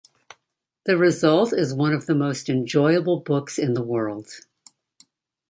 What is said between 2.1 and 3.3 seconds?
most enjoyable